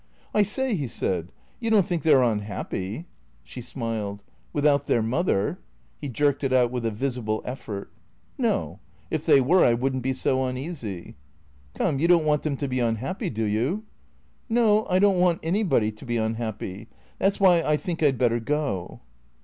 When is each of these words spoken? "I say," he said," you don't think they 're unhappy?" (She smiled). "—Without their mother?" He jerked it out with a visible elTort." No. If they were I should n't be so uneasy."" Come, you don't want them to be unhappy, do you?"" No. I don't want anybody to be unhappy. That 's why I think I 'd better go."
"I 0.33 0.41
say," 0.41 0.73
he 0.73 0.87
said," 0.87 1.31
you 1.59 1.69
don't 1.69 1.85
think 1.85 2.01
they 2.01 2.11
're 2.11 2.23
unhappy?" 2.23 3.05
(She 3.43 3.61
smiled). 3.61 4.23
"—Without 4.51 4.87
their 4.87 5.03
mother?" 5.03 5.59
He 6.01 6.09
jerked 6.09 6.43
it 6.43 6.51
out 6.51 6.71
with 6.71 6.87
a 6.87 6.89
visible 6.89 7.43
elTort." 7.45 7.85
No. 8.49 8.79
If 9.11 9.27
they 9.27 9.39
were 9.39 9.63
I 9.63 9.73
should 9.79 9.97
n't 9.97 10.01
be 10.01 10.13
so 10.13 10.43
uneasy."" 10.45 11.17
Come, 11.75 11.99
you 11.99 12.07
don't 12.07 12.25
want 12.25 12.41
them 12.41 12.57
to 12.57 12.67
be 12.67 12.79
unhappy, 12.79 13.29
do 13.29 13.45
you?"" 13.45 13.83
No. 14.59 14.87
I 14.89 14.97
don't 14.97 15.19
want 15.19 15.39
anybody 15.43 15.91
to 15.91 16.03
be 16.03 16.17
unhappy. 16.17 16.87
That 17.19 17.33
's 17.33 17.39
why 17.39 17.61
I 17.61 17.77
think 17.77 18.01
I 18.01 18.09
'd 18.09 18.17
better 18.17 18.39
go." 18.39 19.01